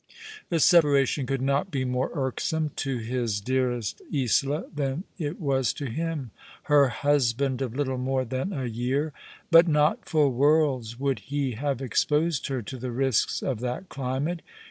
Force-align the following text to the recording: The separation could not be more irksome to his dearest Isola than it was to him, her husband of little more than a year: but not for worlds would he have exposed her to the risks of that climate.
The 0.49 0.59
separation 0.59 1.27
could 1.27 1.43
not 1.43 1.69
be 1.69 1.85
more 1.85 2.09
irksome 2.15 2.71
to 2.77 2.97
his 2.97 3.39
dearest 3.39 4.01
Isola 4.11 4.65
than 4.75 5.03
it 5.19 5.39
was 5.39 5.73
to 5.73 5.91
him, 5.91 6.31
her 6.63 6.87
husband 6.87 7.61
of 7.61 7.75
little 7.75 7.99
more 7.99 8.25
than 8.25 8.51
a 8.51 8.65
year: 8.65 9.13
but 9.51 9.67
not 9.67 10.09
for 10.09 10.29
worlds 10.31 10.99
would 10.99 11.19
he 11.19 11.51
have 11.51 11.83
exposed 11.83 12.47
her 12.47 12.63
to 12.63 12.77
the 12.77 12.89
risks 12.89 13.43
of 13.43 13.59
that 13.59 13.89
climate. 13.89 14.41